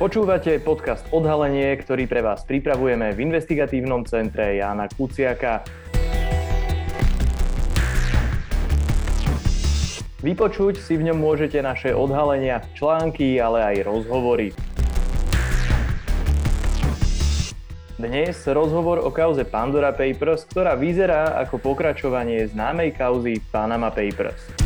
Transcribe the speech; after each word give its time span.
Počúvate 0.00 0.56
podcast 0.64 1.04
Odhalenie, 1.12 1.76
ktorý 1.76 2.08
pre 2.08 2.24
vás 2.24 2.40
pripravujeme 2.48 3.12
v 3.12 3.20
investigatívnom 3.20 4.08
centre 4.08 4.56
Jána 4.56 4.88
Kuciaka. 4.88 5.60
Vypočuť 10.24 10.80
si 10.80 10.96
v 10.96 11.12
ňom 11.12 11.20
môžete 11.20 11.60
naše 11.60 11.92
odhalenia, 11.92 12.64
články, 12.72 13.36
ale 13.44 13.60
aj 13.60 13.76
rozhovory. 13.84 14.56
Dnes 18.00 18.40
rozhovor 18.48 19.04
o 19.04 19.12
kauze 19.12 19.44
Pandora 19.44 19.92
Papers, 19.92 20.48
ktorá 20.48 20.80
vyzerá 20.80 21.36
ako 21.44 21.60
pokračovanie 21.60 22.48
známej 22.48 22.96
kauzy 22.96 23.44
Panama 23.52 23.92
Papers. 23.92 24.59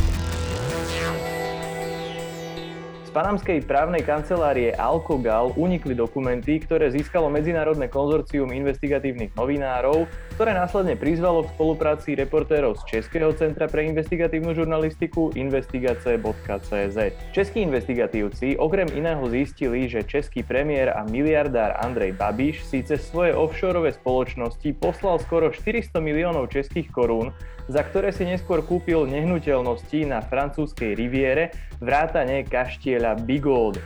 Panamskej 3.15 3.63
právnej 3.63 4.03
kancelárie 4.03 4.75
Alkogal 4.75 5.55
unikli 5.55 5.95
dokumenty, 5.95 6.59
ktoré 6.59 6.91
získalo 6.91 7.31
medzinárodné 7.31 7.87
konzorcium 7.87 8.51
investigatívnych 8.51 9.31
novinárov, 9.39 10.03
ktoré 10.35 10.51
následne 10.51 10.99
prizvalo 10.99 11.47
k 11.47 11.55
spolupráci 11.55 12.19
reportérov 12.19 12.75
z 12.83 12.99
Českého 12.99 13.31
centra 13.31 13.71
pre 13.71 13.87
investigatívnu 13.87 14.51
žurnalistiku 14.51 15.31
investigace.cz. 15.31 16.97
Českí 17.31 17.63
investigatívci 17.63 18.59
okrem 18.59 18.91
iného 18.91 19.23
zistili, 19.31 19.87
že 19.87 20.03
český 20.03 20.43
premiér 20.43 20.91
a 20.91 21.07
miliardár 21.07 21.79
Andrej 21.87 22.19
Babiš 22.19 22.67
si 22.67 22.83
cez 22.83 22.99
svoje 23.07 23.31
offshoreové 23.31 23.95
spoločnosti 23.95 24.75
poslal 24.75 25.23
skoro 25.23 25.47
400 25.55 26.03
miliónov 26.03 26.51
českých 26.51 26.91
korún, 26.91 27.31
za 27.67 27.81
ktoré 27.81 28.13
si 28.13 28.25
neskôr 28.25 28.61
kúpil 28.61 29.09
nehnuteľnosti 29.09 29.99
na 30.05 30.21
francúzskej 30.21 30.93
riviere 30.93 31.53
vrátane 31.81 32.45
kaštieľa 32.45 33.21
Bigold. 33.25 33.81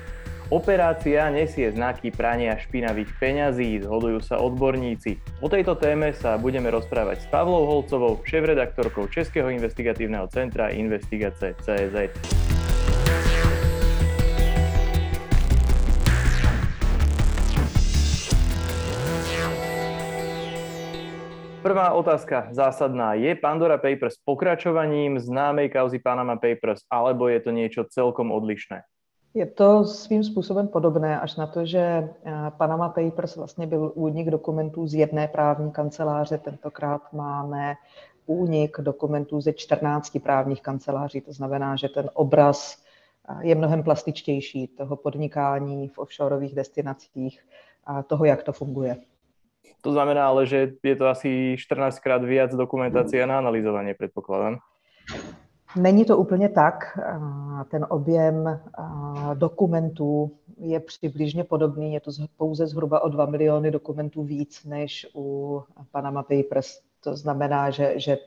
Operácia 0.50 1.30
nesie 1.30 1.70
znaky 1.70 2.10
prania 2.10 2.58
špinavých 2.58 3.14
peňazí, 3.22 3.86
zhodujú 3.86 4.18
sa 4.26 4.42
odborníci. 4.42 5.22
O 5.46 5.48
tejto 5.48 5.78
téme 5.78 6.10
sa 6.10 6.42
budeme 6.42 6.74
rozprávať 6.74 7.22
s 7.22 7.28
Pavlou 7.30 7.70
Holcovou, 7.70 8.18
šéf-redaktorkou 8.26 9.06
Českého 9.14 9.54
investigatívneho 9.54 10.26
centra 10.34 10.74
Investigace.cz. 10.74 12.59
Prvá 21.62 21.92
otázka 21.92 22.48
zásadná. 22.52 23.14
Je 23.14 23.36
Pandora 23.36 23.78
Papers 23.78 24.16
pokračovaním 24.26 25.20
známej 25.20 25.70
kauzy 25.70 26.00
Panama 26.00 26.40
Papers, 26.40 26.88
alebo 26.88 27.28
je 27.28 27.40
to 27.44 27.52
niečo 27.52 27.84
celkom 27.84 28.32
odlišné? 28.32 28.88
Je 29.36 29.46
to 29.46 29.84
svým 29.84 30.24
způsobem 30.24 30.68
podobné, 30.68 31.20
až 31.20 31.36
na 31.36 31.48
to, 31.48 31.66
že 31.66 31.80
eh, 31.80 32.08
Panama 32.58 32.90
Papers 32.90 33.36
vlastně 33.36 33.68
byl 33.68 33.92
únik 33.96 34.30
dokumentů 34.30 34.88
z 34.88 34.94
jedné 34.94 35.28
právní 35.28 35.72
kanceláře. 35.72 36.38
Tentokrát 36.38 37.14
máme 37.14 37.76
únik 38.26 38.78
dokumentů 38.80 39.42
ze 39.42 39.54
14 39.54 40.18
právních 40.24 40.62
kanceláří. 40.62 41.22
To 41.22 41.34
znamená, 41.34 41.76
že 41.76 41.90
ten 41.90 42.10
obraz 42.14 42.78
eh, 43.30 43.48
je 43.48 43.56
mnohem 43.56 43.84
plastičtější 43.84 44.68
toho 44.68 44.96
podnikání 44.96 45.88
v 45.88 45.98
offshoreových 45.98 46.56
destinacích 46.56 47.44
a 47.86 48.04
toho, 48.04 48.26
jak 48.26 48.44
to 48.44 48.54
funguje. 48.54 48.98
To 49.82 49.92
znamená 49.92 50.28
ale, 50.28 50.46
že 50.46 50.72
je 50.84 50.96
to 50.96 51.08
asi 51.08 51.56
14 51.60 52.00
krát 52.00 52.24
viac 52.24 52.56
dokumentácie 52.56 53.28
na 53.28 53.38
analyzovanie, 53.38 53.94
predpokladám. 53.94 54.58
Není 55.76 56.06
to 56.06 56.18
úplně 56.18 56.50
tak. 56.50 57.00
Ten 57.72 57.86
objem 57.90 58.60
dokumentů 59.34 60.32
je 60.58 60.80
přibližně 60.80 61.44
podobný. 61.44 61.94
Je 61.94 62.00
to 62.00 62.12
pouze 62.38 62.68
zhruba 62.68 63.04
o 63.04 63.10
2 63.10 63.26
miliony 63.26 63.72
dokumentů 63.72 64.24
víc 64.24 64.64
než 64.64 65.08
u 65.16 65.62
Panama 65.92 66.24
Papers. 66.24 66.80
To 67.04 67.16
znamená, 67.16 67.70
že, 67.70 67.94
že 67.96 68.18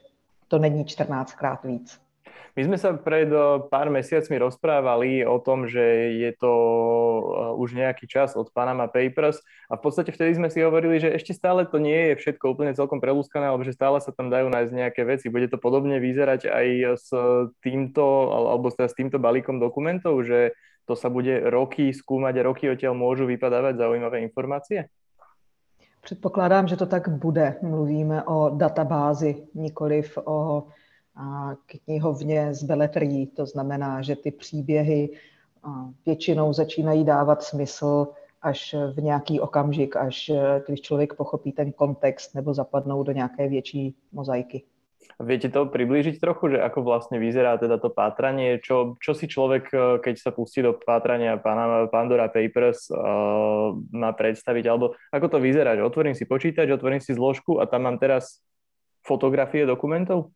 to 0.47 0.59
není 0.59 0.85
14 0.85 1.33
krát 1.33 1.63
víc. 1.63 2.02
My 2.53 2.61
sme 2.69 2.77
sa 2.77 2.93
pred 2.93 3.33
pár 3.73 3.89
mesiacmi 3.89 4.37
rozprávali 4.37 5.25
o 5.25 5.41
tom, 5.41 5.65
že 5.65 6.13
je 6.21 6.31
to 6.37 6.53
už 7.57 7.73
nejaký 7.73 8.05
čas 8.05 8.37
od 8.37 8.53
Panama 8.53 8.85
Papers 8.85 9.41
a 9.65 9.73
v 9.73 9.81
podstate 9.81 10.13
vtedy 10.13 10.37
sme 10.37 10.53
si 10.53 10.61
hovorili, 10.61 11.01
že 11.01 11.09
ešte 11.09 11.33
stále 11.33 11.65
to 11.65 11.81
nie 11.81 12.13
je 12.13 12.21
všetko 12.21 12.53
úplne 12.53 12.77
celkom 12.77 13.01
prelúskané, 13.01 13.49
alebo 13.49 13.65
že 13.65 13.73
stále 13.73 13.97
sa 14.05 14.13
tam 14.13 14.29
dajú 14.29 14.53
nájsť 14.53 14.69
nejaké 14.69 15.01
veci. 15.01 15.33
Bude 15.33 15.49
to 15.49 15.57
podobne 15.57 15.97
vyzerať 15.97 16.45
aj 16.45 16.67
s 17.01 17.09
týmto, 17.65 18.05
alebo 18.29 18.69
teda 18.69 18.85
s 18.85 18.97
týmto 19.01 19.17
balíkom 19.17 19.57
dokumentov, 19.57 20.21
že 20.21 20.53
to 20.85 20.93
sa 20.93 21.09
bude 21.09 21.49
roky 21.49 21.89
skúmať 21.89 22.37
a 22.37 22.45
roky 22.45 22.69
odtiaľ 22.69 22.93
môžu 22.93 23.25
vypadávať 23.25 23.81
zaujímavé 23.81 24.21
informácie? 24.21 24.93
Předpokládám, 26.05 26.67
že 26.67 26.77
to 26.77 26.85
tak 26.85 27.09
bude. 27.09 27.57
Mluvíme 27.65 28.27
o 28.29 28.53
databázi, 28.53 29.49
nikoliv 29.55 30.21
o 30.21 30.67
knihovně 31.85 32.53
z 32.53 32.63
beletrií. 32.63 33.27
To 33.27 33.45
znamená, 33.45 34.01
že 34.01 34.15
ty 34.15 34.31
příběhy 34.31 35.09
většinou 36.05 36.53
začínají 36.53 37.03
dávat 37.03 37.43
smysl 37.43 38.07
až 38.41 38.75
v 38.95 39.01
nějaký 39.01 39.39
okamžik, 39.39 39.95
až 39.95 40.31
když 40.67 40.81
člověk 40.81 41.13
pochopí 41.13 41.51
ten 41.51 41.71
kontext 41.71 42.35
nebo 42.35 42.53
zapadnou 42.53 43.03
do 43.03 43.11
nějaké 43.11 43.47
větší 43.47 43.95
mozaiky. 44.11 44.63
Viete 45.19 45.51
to 45.51 45.67
priblížiť 45.67 46.15
trochu, 46.17 46.55
že 46.55 46.63
ako 46.63 46.79
vlastne 46.87 47.19
vyzerá 47.19 47.59
teda 47.59 47.75
to 47.75 47.91
pátranie, 47.91 48.57
čo, 48.63 48.95
čo 49.03 49.11
si 49.11 49.27
človek, 49.27 49.69
keď 49.99 50.15
sa 50.15 50.31
pustí 50.31 50.63
do 50.63 50.73
pátrania 50.73 51.37
Pandora 51.91 52.31
Papers, 52.31 52.87
uh, 52.87 53.77
má 53.91 54.11
predstaviť, 54.15 54.63
alebo 54.63 54.95
ako 55.11 55.27
to 55.27 55.37
vyzerá, 55.43 55.75
že 55.75 55.85
otvorím 55.85 56.15
si 56.15 56.23
počítač, 56.23 56.71
otvorím 56.71 57.03
si 57.03 57.13
zložku 57.13 57.59
a 57.59 57.67
tam 57.67 57.83
mám 57.83 57.99
teraz 57.99 58.41
fotografie 59.03 59.67
dokumentov? 59.67 60.31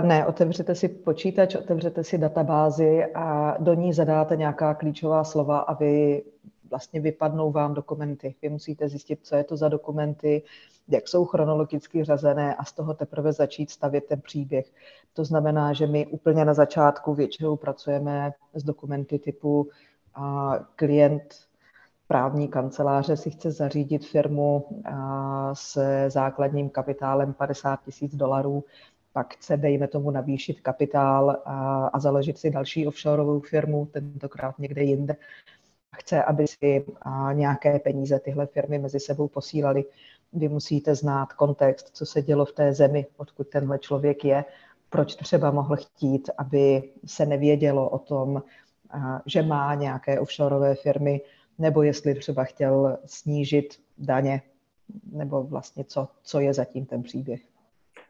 Ne, 0.00 0.26
otevřete 0.26 0.74
si 0.74 0.88
počítač, 0.88 1.54
otevřete 1.54 2.04
si 2.04 2.18
databázi 2.18 3.04
a 3.14 3.56
do 3.58 3.74
ní 3.74 3.92
zadáte 3.92 4.36
nějaká 4.36 4.74
klíčová 4.74 5.24
slova 5.24 5.58
a 5.58 5.74
vy 5.74 6.22
vlastně 6.70 7.00
vypadnou 7.00 7.52
vám 7.52 7.74
dokumenty. 7.74 8.34
Vy 8.42 8.48
musíte 8.48 8.88
zjistit, 8.88 9.20
co 9.22 9.36
je 9.36 9.44
to 9.44 9.56
za 9.56 9.68
dokumenty, 9.68 10.42
jak 10.88 11.08
jsou 11.08 11.24
chronologicky 11.24 12.04
řazené 12.04 12.54
a 12.54 12.64
z 12.64 12.72
toho 12.72 12.94
teprve 12.94 13.32
začít 13.32 13.70
stavět 13.70 14.04
ten 14.04 14.20
příběh. 14.20 14.72
To 15.14 15.24
znamená, 15.24 15.72
že 15.72 15.86
my 15.86 16.06
úplně 16.06 16.44
na 16.44 16.54
začátku 16.54 17.14
většinou 17.14 17.56
pracujeme 17.56 18.32
s 18.54 18.62
dokumenty 18.62 19.18
typu 19.18 19.68
a 20.14 20.54
klient 20.76 21.34
právní 22.08 22.48
kanceláře 22.48 23.16
si 23.16 23.30
chce 23.30 23.50
zařídit 23.50 24.06
firmu 24.06 24.66
se 25.52 26.10
základním 26.10 26.70
kapitálem 26.70 27.32
50 27.32 27.80
tisíc 27.84 28.16
dolarů 28.16 28.64
pak 29.16 29.34
chce, 29.34 29.56
dejme 29.56 29.88
tomu, 29.88 30.10
navýšit 30.10 30.60
kapitál 30.60 31.42
a, 31.44 31.86
a 31.86 31.98
založit 31.98 32.38
si 32.38 32.50
další 32.50 32.86
offshoreovou 32.86 33.40
firmu, 33.40 33.86
tentokrát 33.86 34.58
někde 34.58 34.82
jinde. 34.82 35.16
Chce, 35.96 36.24
aby 36.24 36.46
si 36.46 36.84
a, 37.02 37.32
nějaké 37.32 37.78
peníze 37.78 38.18
tyhle 38.18 38.46
firmy 38.46 38.78
mezi 38.78 39.00
sebou 39.00 39.28
posílali. 39.28 39.84
Vy 40.32 40.48
musíte 40.48 40.94
znát 40.94 41.32
kontext, 41.32 41.96
co 41.96 42.06
se 42.06 42.22
dělo 42.22 42.44
v 42.44 42.52
té 42.52 42.72
zemi, 42.72 43.06
odkud 43.16 43.48
tenhle 43.48 43.78
člověk 43.78 44.24
je, 44.24 44.44
proč 44.90 45.14
třeba 45.14 45.50
mohl 45.50 45.76
chtít, 45.76 46.30
aby 46.38 46.82
se 47.06 47.26
nevědělo 47.26 47.88
o 47.88 47.98
tom, 47.98 48.42
a, 48.90 49.22
že 49.26 49.42
má 49.42 49.74
nějaké 49.74 50.20
offshoreové 50.20 50.74
firmy, 50.74 51.20
nebo 51.58 51.82
jestli 51.82 52.14
třeba 52.14 52.44
chtěl 52.44 52.98
snížit 53.06 53.80
daně, 53.98 54.42
nebo 55.12 55.42
vlastně 55.42 55.84
co, 55.84 56.08
co 56.22 56.40
je 56.40 56.54
zatím 56.54 56.86
ten 56.86 57.02
příběh. 57.02 57.55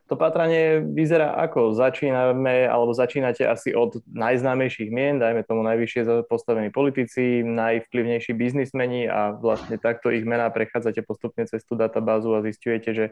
To 0.07 0.15
patranie 0.15 0.87
vyzerá 0.87 1.35
ako? 1.35 1.75
Začíname, 1.75 2.71
alebo 2.71 2.95
začínate 2.95 3.43
asi 3.43 3.75
od 3.75 3.99
najznámejších 4.07 4.87
mien, 4.95 5.19
dajme 5.19 5.43
tomu 5.43 5.67
najvyššie 5.67 6.31
postavení 6.31 6.71
politici, 6.71 7.43
najvplyvnejší 7.43 8.31
biznismeni 8.39 9.11
a 9.11 9.35
vlastne 9.35 9.83
takto 9.83 10.15
ich 10.15 10.23
mená 10.23 10.47
prechádzate 10.55 11.03
postupne 11.03 11.43
cez 11.51 11.67
tú 11.67 11.75
databázu 11.75 12.31
a 12.39 12.45
zistujete, 12.47 12.95
že 12.95 13.05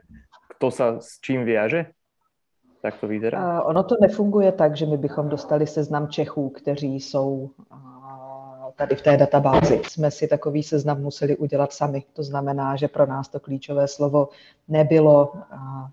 kto 0.55 0.67
sa 0.70 0.87
s 1.02 1.19
čím 1.19 1.43
viaže? 1.43 1.91
Tak 2.79 3.02
to 3.02 3.11
vyzerá? 3.11 3.64
ono 3.64 3.82
to 3.82 3.97
nefunguje 3.99 4.52
tak, 4.52 4.76
že 4.76 4.87
my 4.87 5.00
bychom 5.00 5.29
dostali 5.29 5.67
seznam 5.67 6.08
Čechů, 6.08 6.50
kteří 6.50 7.00
jsou 7.00 7.50
tady 8.76 8.97
v 8.97 9.03
té 9.03 9.17
databázi 9.17 9.82
jsme 9.88 10.11
si 10.11 10.29
takový 10.29 10.62
seznam 10.62 11.00
museli 11.00 11.37
udělat 11.37 11.73
sami. 11.73 12.05
To 12.12 12.23
znamená, 12.23 12.76
že 12.76 12.88
pro 12.88 13.06
nás 13.06 13.29
to 13.29 13.41
klíčové 13.41 13.88
slovo 13.88 14.29
nebylo 14.69 15.32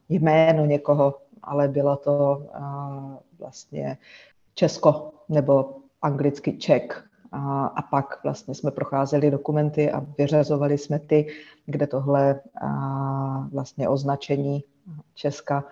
jméno 0.09 0.65
někoho, 0.65 1.15
ale 1.43 1.67
bylo 1.67 1.95
to 1.95 2.43
vlastně 3.39 3.97
Česko 4.53 5.11
nebo 5.29 5.75
anglicky 6.01 6.57
Czech. 6.57 7.07
A, 7.33 7.81
pak 7.91 8.23
vlastně 8.23 8.55
jsme 8.55 8.71
procházeli 8.71 9.31
dokumenty 9.31 9.91
a 9.91 10.05
vyřazovali 10.17 10.77
jsme 10.77 10.99
ty, 10.99 11.27
kde 11.65 11.87
tohle 11.87 12.39
vlastně 13.51 13.89
označení 13.89 14.63
Česka 15.15 15.63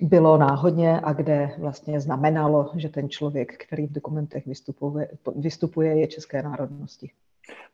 bylo 0.00 0.36
náhodně 0.36 1.00
a 1.00 1.12
kde 1.12 1.50
vlastně 1.58 2.00
znamenalo, 2.00 2.70
že 2.76 2.88
ten 2.88 3.08
člověk, 3.08 3.56
který 3.66 3.86
v 3.86 3.92
dokumentech 3.92 4.46
vystupuje, 4.46 5.08
vystupuje 5.36 6.00
je 6.00 6.06
české 6.06 6.42
národnosti. 6.42 7.10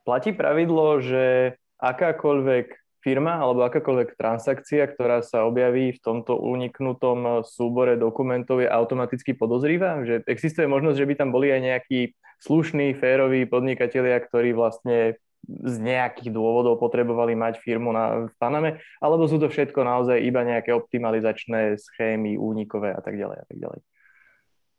Platí 0.04 0.32
pravidlo, 0.32 1.00
že 1.00 1.54
akákoľvek 1.80 2.66
firma 3.02 3.42
alebo 3.42 3.66
akákoľvek 3.66 4.14
transakcia, 4.14 4.86
ktorá 4.94 5.26
sa 5.26 5.42
objaví 5.42 5.98
v 5.98 6.02
tomto 6.02 6.38
uniknutom 6.38 7.42
súbore 7.42 7.98
dokumentov 7.98 8.62
je 8.62 8.70
automaticky 8.70 9.34
podozrivá? 9.34 10.06
Že 10.06 10.22
existuje 10.30 10.70
možnosť, 10.70 10.98
že 11.02 11.08
by 11.08 11.14
tam 11.18 11.30
boli 11.34 11.50
aj 11.50 11.60
nejakí 11.60 12.00
slušní, 12.38 12.94
féroví 12.94 13.46
podnikatelia, 13.46 14.18
ktorí 14.22 14.54
vlastne 14.54 15.18
z 15.48 15.76
nejakých 15.78 16.30
dôvodov 16.30 16.78
potrebovali 16.78 17.34
mať 17.34 17.58
firmu 17.58 17.92
na, 17.92 18.30
v 18.30 18.34
Paname, 18.38 18.78
alebo 19.02 19.26
sú 19.26 19.38
to 19.42 19.50
všetko 19.50 19.82
naozaj 19.84 20.22
iba 20.22 20.46
nejaké 20.46 20.70
optimalizačné 20.74 21.76
schémy 21.78 22.38
únikové 22.38 22.94
a 22.94 23.00
tak 23.00 23.18
ďalej 23.18 23.38
a 23.42 23.44
tak 23.48 23.58
ďalej? 23.58 23.80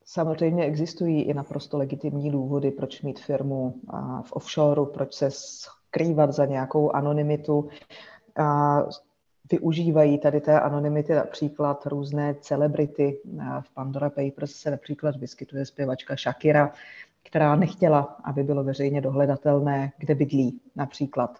Samozřejmě 0.05 0.65
existují 0.65 1.21
i 1.21 1.33
naprosto 1.33 1.77
legitimní 1.77 2.31
důvody, 2.31 2.71
proč 2.71 3.01
mít 3.01 3.19
firmu 3.19 3.73
v 4.23 4.33
offshore, 4.33 4.91
proč 4.93 5.13
se 5.13 5.31
skrývat 5.31 6.33
za 6.33 6.45
nějakou 6.45 6.91
anonymitu. 6.91 7.69
A 8.39 8.79
využívají 9.51 10.17
tady 10.17 10.41
té 10.41 10.59
anonymity 10.59 11.13
například 11.13 11.85
různé 11.85 12.35
celebrity. 12.41 13.19
V 13.61 13.73
Pandora 13.73 14.09
Papers 14.09 14.51
se 14.51 14.71
například 14.71 15.15
vyskytuje 15.15 15.65
zpěvačka 15.65 16.15
Shakira, 16.15 16.71
která 17.23 17.55
nechtěla, 17.55 18.01
aby 18.23 18.43
bylo 18.43 18.63
veřejně 18.63 19.01
dohledatelné, 19.01 19.91
kde 19.97 20.15
bydlí 20.15 20.61
například. 20.75 21.39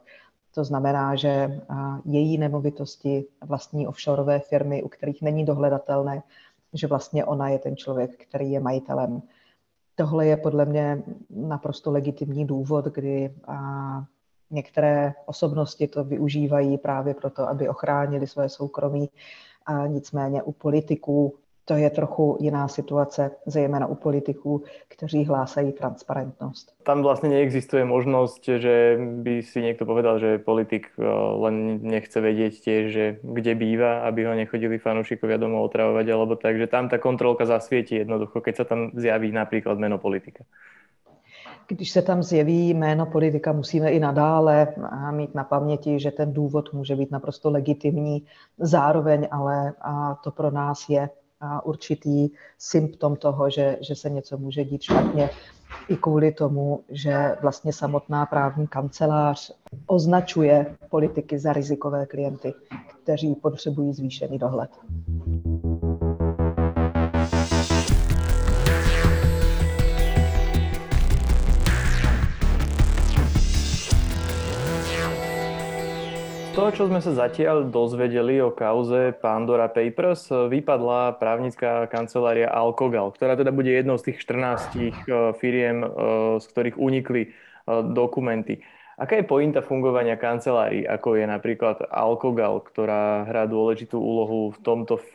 To 0.55 0.63
znamená, 0.63 1.15
že 1.15 1.61
její 2.05 2.37
nemovitosti 2.37 3.25
vlastní 3.45 3.87
offshoreové 3.87 4.39
firmy, 4.39 4.83
u 4.83 4.87
kterých 4.87 5.21
není 5.21 5.45
dohledatelné, 5.45 6.23
že 6.73 6.87
vlastně 6.87 7.25
ona 7.25 7.49
je 7.49 7.59
ten 7.59 7.77
člověk, 7.77 8.25
který 8.27 8.51
je 8.51 8.59
majitelem. 8.59 9.21
Tohle 9.95 10.25
je 10.25 10.37
podle 10.37 10.65
mě 10.65 11.03
naprosto 11.29 11.91
legitimní 11.91 12.45
důvod, 12.45 12.85
kdy 12.85 13.35
některé 14.51 15.13
osobnosti 15.25 15.87
to 15.87 16.03
využívají 16.03 16.77
právě 16.77 17.13
proto, 17.13 17.49
aby 17.49 17.69
ochránili 17.69 18.27
své 18.27 18.49
soukromí. 18.49 19.09
A 19.65 19.87
nicméně 19.87 20.43
u 20.43 20.51
politiků 20.51 21.35
to 21.65 21.73
je 21.73 21.89
trochu 21.89 22.37
jiná 22.39 22.67
situace, 22.67 23.31
zejména 23.45 23.87
u 23.87 23.95
politiků, 23.95 24.63
kteří 24.87 25.25
hlásají 25.25 25.71
transparentnost. 25.71 26.73
Tam 26.83 27.01
vlastně 27.01 27.29
neexistuje 27.29 27.85
možnost, 27.85 28.45
že 28.45 28.99
by 29.15 29.43
si 29.43 29.61
někdo 29.61 29.85
povedal, 29.85 30.19
že 30.19 30.37
politik 30.37 30.87
eh, 30.99 31.03
len 31.39 31.79
nechce 31.81 32.21
vědět 32.21 32.53
tiež, 32.53 32.93
že 32.93 33.17
kde 33.23 33.55
bývá, 33.55 33.99
aby 33.99 34.25
ho 34.25 34.33
nechodili 34.33 34.77
fanúšikovia 34.77 35.37
domov 35.37 35.71
otravovať, 35.71 36.05
alebo 36.09 36.35
tak, 36.35 36.57
že 36.57 36.67
tam 36.67 36.89
ta 36.89 36.97
kontrolka 36.97 37.45
zasvietí 37.45 37.95
jednoducho, 37.95 38.41
keď 38.41 38.55
sa 38.55 38.63
tam 38.63 38.91
zjaví 38.93 39.31
například 39.31 39.79
meno 39.79 39.97
politika. 39.97 40.43
Když 41.67 41.91
se 41.91 42.01
tam 42.01 42.23
zjeví 42.23 42.73
jméno 42.73 43.05
politika, 43.05 43.51
musíme 43.51 43.91
i 43.91 43.99
nadále 43.99 44.67
mít 45.11 45.35
na 45.35 45.43
paměti, 45.43 45.99
že 45.99 46.11
ten 46.11 46.33
důvod 46.33 46.73
může 46.73 46.95
být 46.95 47.11
naprosto 47.11 47.51
legitimní, 47.51 48.25
zároveň 48.57 49.27
ale 49.31 49.73
a 49.81 50.15
to 50.23 50.31
pro 50.31 50.51
nás 50.51 50.89
je 50.89 51.09
určitý 51.63 52.29
symptom 52.57 53.15
toho, 53.15 53.49
že, 53.49 53.77
že 53.81 53.95
se 53.95 54.09
něco 54.09 54.37
může 54.37 54.63
dít 54.63 54.81
špatně 54.81 55.29
i 55.87 55.97
kvůli 55.97 56.31
tomu, 56.31 56.83
že 56.89 57.35
vlastně 57.41 57.73
samotná 57.73 58.25
právní 58.25 58.67
kancelář 58.67 59.51
označuje 59.87 60.75
politiky 60.89 61.39
za 61.39 61.53
rizikové 61.53 62.05
klienty, 62.05 62.53
kteří 63.03 63.35
potřebují 63.35 63.93
zvýšený 63.93 64.39
dohled. 64.39 64.69
Toho, 76.53 76.69
čo 76.69 76.85
sme 76.85 77.01
sa 77.01 77.17
zatiaľ 77.17 77.65
dozvedeli 77.65 78.37
o 78.37 78.53
kauze 78.53 79.09
Pandora 79.17 79.65
Papers, 79.73 80.29
vypadla 80.29 81.17
právnická 81.17 81.89
kancelária 81.89 82.45
Alkogal, 82.45 83.09
ktorá 83.09 83.33
teda 83.33 83.49
bude 83.49 83.73
jednou 83.73 83.97
z 83.97 84.13
tých 84.13 84.21
14 84.21 84.77
eh, 84.77 84.93
firiem, 85.41 85.81
eh, 85.81 85.89
z 86.37 86.45
ktorých 86.45 86.77
unikli 86.77 87.21
eh, 87.25 87.31
dokumenty. 87.97 88.61
Aká 89.01 89.17
je 89.17 89.25
pointa 89.25 89.65
fungovania 89.65 90.13
kancelárií, 90.13 90.85
ako 90.85 91.17
je 91.17 91.25
napríklad 91.25 91.89
Alkogal, 91.89 92.61
ktorá 92.61 93.25
hrá 93.25 93.49
dôležitú 93.49 93.97
úlohu 93.97 94.53
v 94.53 94.59
tomto, 94.61 95.01
v, 95.01 95.13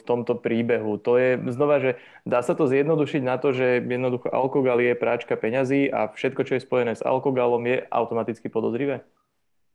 v 0.00 0.02
tomto 0.08 0.40
príbehu? 0.40 0.96
To 1.04 1.20
je 1.20 1.36
znova, 1.52 1.84
že 1.84 2.00
dá 2.24 2.40
sa 2.40 2.56
to 2.56 2.64
zjednodušiť 2.64 3.20
na 3.20 3.36
to, 3.36 3.52
že 3.52 3.84
jednoducho 3.84 4.32
Alkogal 4.32 4.80
je 4.80 4.96
práčka 4.96 5.36
peňazí 5.36 5.92
a 5.92 6.08
všetko, 6.08 6.48
čo 6.48 6.56
je 6.56 6.64
spojené 6.64 6.96
s 6.96 7.04
Alkogalom, 7.04 7.60
je 7.68 7.84
automaticky 7.92 8.48
podozrivé? 8.48 9.04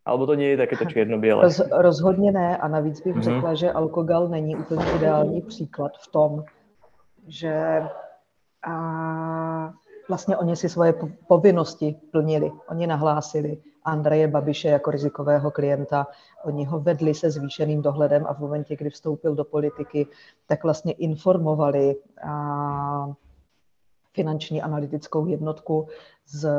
Alebo 0.08 0.24
to 0.26 0.40
nie 0.40 0.56
je 0.56 0.58
takéto 0.58 0.88
čierno-biele? 0.88 1.44
Roz, 1.44 1.62
rozhodně 1.72 2.32
ne 2.32 2.58
a 2.58 2.68
navíc 2.68 3.02
bych 3.04 3.16
mm-hmm. 3.16 3.22
řekla, 3.22 3.54
že 3.54 3.72
alkogal 3.72 4.28
není 4.28 4.56
úplně 4.56 4.86
ideální 4.96 5.42
příklad 5.42 5.92
v 6.00 6.08
tom, 6.08 6.44
že 7.28 7.84
a 8.68 9.74
vlastně 10.08 10.38
oni 10.38 10.56
si 10.56 10.70
svoje 10.70 10.94
povinnosti 11.28 11.96
plnili. 12.12 12.52
Oni 12.70 12.88
nahlásili 12.88 13.58
Andreje 13.84 14.28
Babiše 14.28 14.68
jako 14.68 14.92
rizikového 14.92 15.52
klienta, 15.52 16.08
oni 16.44 16.66
ho 16.66 16.80
vedli 16.80 17.14
se 17.14 17.32
zvýšeným 17.32 17.82
dohledem 17.82 18.26
a 18.28 18.34
v 18.34 18.40
momentě, 18.40 18.76
kdy 18.76 18.90
vstoupil 18.90 19.36
do 19.36 19.44
politiky, 19.44 20.08
tak 20.48 20.64
vlastně 20.64 20.92
informovali 20.92 21.96
a, 22.24 23.12
finanční 24.14 24.62
analytickou 24.62 25.26
jednotku 25.26 25.88
z 26.28 26.50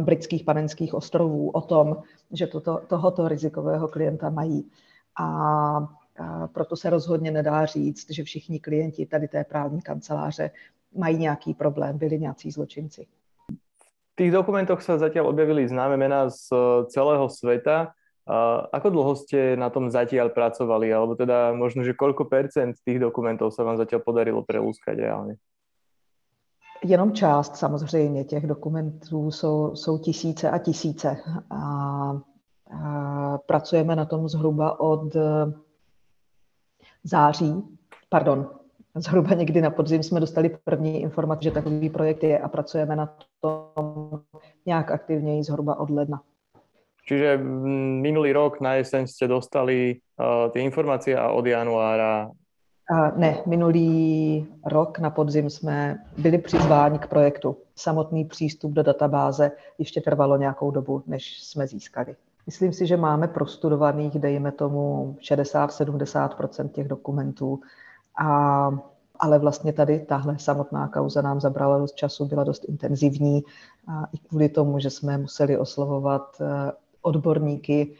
britských 0.00 0.44
panenských 0.44 0.94
ostrovů 0.94 1.50
o 1.50 1.60
tom, 1.60 2.02
že 2.32 2.46
toto, 2.46 2.82
tohoto 2.86 3.28
rizikového 3.28 3.88
klienta 3.88 4.30
mají. 4.30 4.70
A, 5.18 5.28
proto 6.52 6.76
se 6.76 6.90
rozhodně 6.90 7.30
nedá 7.30 7.66
říct, 7.66 8.10
že 8.10 8.22
všichni 8.24 8.60
klienti 8.60 9.06
tady 9.06 9.28
té 9.28 9.44
právní 9.44 9.82
kanceláře 9.82 10.50
mají 10.96 11.18
nějaký 11.18 11.54
problém, 11.54 11.98
byli 11.98 12.18
nějací 12.18 12.50
zločinci. 12.50 13.06
V 14.14 14.22
tých 14.22 14.30
dokumentoch 14.30 14.78
sa 14.78 14.94
zatiaľ 14.94 15.34
objavili 15.34 15.66
známe 15.66 15.98
mená 15.98 16.30
z 16.30 16.46
celého 16.86 17.26
sveta. 17.26 17.98
Ako 18.70 18.94
dlho 18.94 19.18
ste 19.18 19.58
na 19.58 19.74
tom 19.74 19.90
zatiaľ 19.90 20.30
pracovali? 20.30 20.86
Alebo 20.94 21.18
teda 21.18 21.50
možno, 21.50 21.82
že 21.82 21.98
koľko 21.98 22.30
percent 22.30 22.78
tých 22.86 23.02
dokumentov 23.02 23.50
sa 23.50 23.66
vám 23.66 23.74
zatiaľ 23.74 24.06
podarilo 24.06 24.46
prelúskať 24.46 25.02
reálne? 25.02 25.34
Jenom 26.84 27.12
část 27.12 27.56
samozřejmě 27.56 28.24
těch 28.24 28.46
dokumentů 28.46 29.30
jsou, 29.30 29.76
jsou 29.76 29.98
tisíce 29.98 30.50
a 30.50 30.58
tisíce. 30.58 31.16
A, 31.50 31.60
a 31.60 33.38
pracujeme 33.46 33.96
na 33.96 34.04
tom 34.04 34.28
zhruba 34.28 34.80
od 34.80 35.16
září, 37.04 37.62
pardon, 38.08 38.50
zhruba 38.94 39.34
někdy 39.34 39.60
na 39.60 39.70
podzim 39.70 40.02
jsme 40.02 40.20
dostali 40.20 40.56
první 40.64 41.02
informace, 41.02 41.44
že 41.44 41.50
takový 41.50 41.90
projekt 41.90 42.24
je 42.24 42.38
a 42.38 42.48
pracujeme 42.48 42.96
na 42.96 43.16
tom 43.40 44.10
nějak 44.66 44.90
aktivněji 44.90 45.42
zhruba 45.44 45.80
od 45.80 45.90
ledna. 45.90 46.20
Čiže 47.04 47.36
minulý 48.00 48.32
rok 48.32 48.64
na 48.64 48.80
jeseň 48.80 49.04
ste 49.04 49.28
dostali 49.28 50.00
uh, 50.16 50.48
tie 50.48 50.64
informácie 50.64 51.12
a 51.12 51.36
od 51.36 51.44
januára 51.44 52.32
ne, 53.16 53.42
minulý 53.46 54.46
rok 54.66 54.98
na 54.98 55.10
podzim 55.10 55.50
jsme 55.50 55.98
byli 56.18 56.38
přizváni 56.38 56.98
k 56.98 57.06
projektu. 57.06 57.56
Samotný 57.76 58.24
přístup 58.24 58.72
do 58.72 58.82
databáze 58.82 59.50
ještě 59.78 60.00
trvalo 60.00 60.36
nějakou 60.36 60.70
dobu, 60.70 61.02
než 61.06 61.42
jsme 61.42 61.66
získali. 61.66 62.16
Myslím 62.46 62.72
si, 62.72 62.86
že 62.86 62.96
máme 62.96 63.28
prostudovaných, 63.28 64.18
dejme 64.18 64.52
tomu, 64.52 65.16
60-70% 65.20 66.68
těch 66.68 66.88
dokumentů. 66.88 67.60
A, 68.20 68.70
ale 69.18 69.38
vlastně 69.38 69.72
tady 69.72 69.98
tahle 69.98 70.38
samotná 70.38 70.88
kauza 70.88 71.22
nám 71.22 71.40
zabrala 71.40 71.78
dost 71.78 71.94
času, 71.94 72.24
byla 72.24 72.44
dost 72.44 72.64
intenzivní 72.68 73.42
a 73.88 74.04
i 74.12 74.18
kvůli 74.18 74.48
tomu, 74.48 74.78
že 74.78 74.90
jsme 74.90 75.18
museli 75.18 75.58
oslovovat 75.58 76.36
eh, 76.40 76.72
odborníky, 77.02 77.94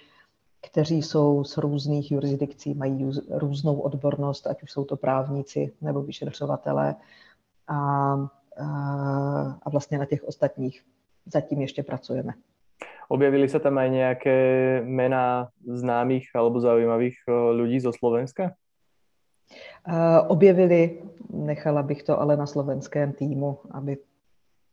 kteří 0.66 1.02
jsou 1.02 1.44
z 1.44 1.56
různých 1.56 2.12
jurisdikcí, 2.12 2.74
mají 2.74 3.10
různou 3.30 3.80
odbornost, 3.80 4.46
ať 4.46 4.62
už 4.62 4.72
jsou 4.72 4.84
to 4.84 4.96
právníci 4.96 5.72
nebo 5.80 6.02
vyšetřovatelé. 6.02 6.94
A, 7.68 7.76
a, 7.76 8.28
a 9.62 9.70
vlastně 9.70 9.98
na 9.98 10.04
těch 10.04 10.24
ostatních 10.24 10.84
zatím 11.26 11.60
ještě 11.60 11.82
pracujeme. 11.82 12.32
Objavili 13.08 13.48
se 13.48 13.60
tam 13.60 13.78
aj 13.78 13.90
nějaké 13.90 14.80
jména 14.84 15.48
známých 15.66 16.30
alebo 16.34 16.60
zaujímavých 16.60 17.16
eh, 17.28 17.32
lidí 17.50 17.80
zo 17.80 17.92
Slovenska? 17.92 18.52
Uh, 19.88 19.94
objevili, 20.28 21.02
nechala 21.30 21.82
bych 21.82 22.02
to 22.02 22.20
ale 22.20 22.36
na 22.36 22.46
slovenském 22.46 23.12
týmu, 23.12 23.58
aby 23.70 23.96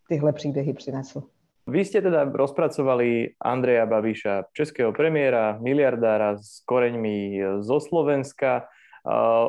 tyhle 0.08 0.34
příběhy 0.34 0.74
přinesl. 0.74 1.24
Vy 1.72 1.88
ste 1.88 2.04
teda 2.04 2.28
rozpracovali 2.28 3.40
Andreja 3.40 3.88
Babiša, 3.88 4.52
českého 4.52 4.92
premiéra, 4.92 5.56
miliardára 5.64 6.36
s 6.36 6.60
koreňmi 6.68 7.40
zo 7.64 7.80
Slovenska. 7.80 8.68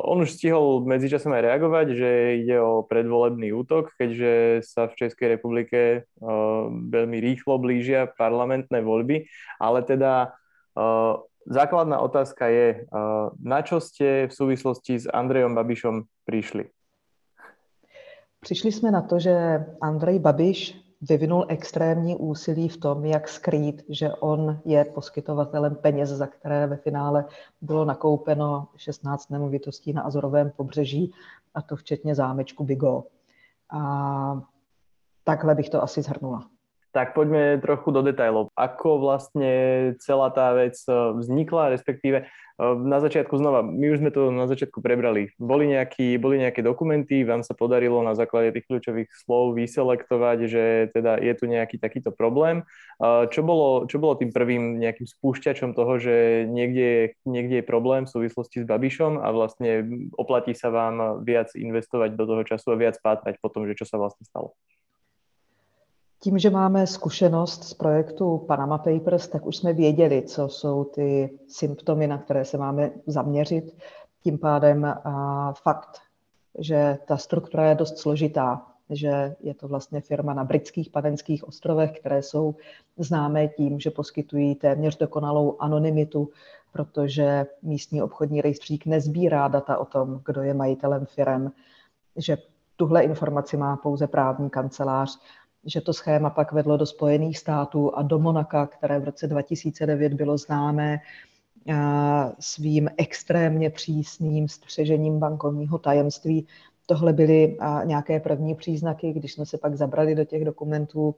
on 0.03 0.17
už 0.25 0.33
stihol 0.33 0.81
medzičasom 0.87 1.29
aj 1.35 1.45
reagovať, 1.45 1.87
že 1.93 2.09
ide 2.41 2.57
o 2.57 2.81
predvolebný 2.81 3.53
útok, 3.53 3.93
keďže 3.99 4.65
sa 4.65 4.89
v 4.89 4.97
Českej 4.97 5.37
republike 5.37 6.09
veľmi 6.89 7.17
rýchlo 7.21 7.61
blížia 7.61 8.09
parlamentné 8.17 8.81
voľby, 8.81 9.29
ale 9.61 9.79
teda 9.85 10.33
základná 11.45 12.01
otázka 12.01 12.49
je, 12.49 12.89
na 13.43 13.59
čo 13.61 13.77
ste 13.77 14.25
v 14.25 14.33
súvislosti 14.33 15.05
s 15.05 15.05
Andrejom 15.05 15.53
Babišom 15.53 16.09
prišli? 16.25 16.73
Přišli 18.41 18.71
jsme 18.71 18.91
na 18.91 19.01
to, 19.01 19.19
že 19.19 19.65
Andrej 19.81 20.19
Babiš 20.19 20.82
vyvinul 21.09 21.45
extrémní 21.47 22.15
úsilí 22.15 22.69
v 22.69 22.77
tom, 22.77 23.05
jak 23.05 23.27
skrýt, 23.27 23.83
že 23.89 24.13
on 24.13 24.59
je 24.65 24.85
poskytovatelem 24.85 25.75
peněz, 25.75 26.09
za 26.09 26.27
které 26.27 26.67
ve 26.67 26.75
finále 26.75 27.25
bylo 27.61 27.85
nakoupeno 27.85 28.67
16 28.75 29.29
nemovitostí 29.29 29.93
na 29.93 30.01
Azorovém 30.01 30.51
pobřeží, 30.55 31.13
a 31.53 31.61
to 31.61 31.75
včetně 31.75 32.15
zámečku 32.15 32.63
Bigo. 32.63 33.03
A 33.69 34.41
takhle 35.23 35.55
bych 35.55 35.69
to 35.69 35.83
asi 35.83 36.01
zhrnula. 36.01 36.52
Tak 36.93 37.17
poďme 37.17 37.57
trochu 37.57 37.89
do 37.89 38.05
detailov. 38.05 38.53
Ako 38.53 39.01
vlastne 39.01 39.51
celá 39.97 40.29
tá 40.29 40.53
vec 40.53 40.77
eh, 40.85 40.93
vznikla, 40.93 41.73
respektíve 41.73 42.29
eh, 42.29 42.73
na 42.85 43.01
začiatku 43.01 43.33
znova, 43.33 43.65
my 43.65 43.97
už 43.97 43.97
sme 43.97 44.13
to 44.13 44.29
na 44.29 44.45
začiatku 44.45 44.77
prebrali. 44.77 45.33
Boli, 45.41 45.73
nejaký, 45.73 46.21
boli 46.21 46.37
nejaké 46.37 46.61
dokumenty, 46.61 47.25
vám 47.25 47.41
sa 47.41 47.57
podarilo 47.57 48.05
na 48.05 48.13
základe 48.13 48.53
tých 48.53 48.69
kľúčových 48.69 49.09
slov 49.09 49.57
vyselektovať, 49.57 50.37
že 50.45 50.63
teda 50.93 51.17
je 51.17 51.33
tu 51.33 51.49
nejaký 51.49 51.81
takýto 51.81 52.13
problém. 52.13 52.61
Eh, 53.01 53.25
čo 53.33 53.41
bolo, 53.41 53.89
čo 53.89 53.97
bolo 53.97 54.13
tým 54.13 54.29
prvým 54.29 54.77
nejakým 54.77 55.09
spúšťačom 55.09 55.73
toho, 55.73 55.97
že 55.97 56.45
niekde 56.45 56.85
je, 56.85 57.03
niekde 57.25 57.65
je 57.65 57.65
problém 57.65 58.05
v 58.05 58.13
súvislosti 58.13 58.61
s 58.61 58.69
Babišom 58.69 59.17
a 59.17 59.33
vlastne 59.33 59.81
oplatí 60.13 60.53
sa 60.53 60.69
vám 60.69 61.25
viac 61.25 61.49
investovať 61.57 62.13
do 62.13 62.29
toho 62.29 62.45
času 62.45 62.77
a 62.77 62.77
viac 62.77 63.01
pátrať 63.01 63.41
po 63.41 63.49
tom, 63.49 63.65
že 63.65 63.81
čo 63.81 63.89
sa 63.89 63.97
vlastne 63.97 64.29
stalo? 64.29 64.53
Tím, 66.23 66.39
že 66.39 66.49
máme 66.49 66.87
zkušenost 66.87 67.63
z 67.63 67.73
projektu 67.73 68.37
Panama 68.37 68.77
Papers, 68.77 69.27
tak 69.27 69.45
už 69.45 69.57
jsme 69.57 69.73
věděli, 69.73 70.21
co 70.21 70.49
jsou 70.49 70.83
ty 70.83 71.39
symptomy, 71.47 72.07
na 72.07 72.17
které 72.17 72.45
se 72.45 72.57
máme 72.57 72.91
zaměřit. 73.07 73.77
Tím 74.23 74.39
pádem 74.39 74.93
fakt, 75.63 75.99
že 76.59 76.97
ta 77.05 77.17
struktura 77.17 77.69
je 77.69 77.75
dost 77.75 77.97
složitá, 77.97 78.65
že 78.89 79.35
je 79.39 79.53
to 79.53 79.67
vlastně 79.67 80.01
firma 80.01 80.33
na 80.33 80.43
britských 80.43 80.89
panenských 80.89 81.47
ostrovech, 81.47 81.99
které 81.99 82.21
jsou 82.21 82.55
známé 82.97 83.47
tím, 83.47 83.79
že 83.79 83.91
poskytují 83.91 84.55
téměř 84.55 84.97
dokonalou 84.97 85.55
anonymitu, 85.59 86.29
protože 86.71 87.45
místní 87.61 88.01
obchodní 88.01 88.41
rejstřík 88.41 88.85
nezbírá 88.85 89.47
data 89.47 89.77
o 89.77 89.85
tom, 89.85 90.21
kdo 90.25 90.41
je 90.41 90.53
majitelem 90.53 91.05
firem, 91.05 91.51
že 92.15 92.37
tuhle 92.75 93.03
informaci 93.03 93.57
má 93.57 93.77
pouze 93.77 94.07
právní 94.07 94.49
kancelář 94.49 95.19
že 95.65 95.81
to 95.81 95.93
schéma 95.93 96.29
pak 96.29 96.51
vedlo 96.51 96.77
do 96.77 96.85
Spojených 96.85 97.37
států 97.37 97.95
a 97.95 98.01
do 98.01 98.19
Monaka, 98.19 98.67
které 98.67 98.99
v 98.99 99.03
roce 99.03 99.27
2009 99.27 100.13
bylo 100.13 100.37
známé 100.37 100.99
svým 102.39 102.89
extrémně 102.97 103.69
přísným 103.69 104.47
střežením 104.47 105.19
bankovního 105.19 105.77
tajemství. 105.77 106.47
Tohle 106.85 107.13
byly 107.13 107.57
nějaké 107.83 108.19
první 108.19 108.55
příznaky, 108.55 109.13
když 109.13 109.33
jsme 109.33 109.45
se 109.45 109.57
pak 109.57 109.75
zabrali 109.75 110.15
do 110.15 110.25
těch 110.25 110.45
dokumentů. 110.45 111.15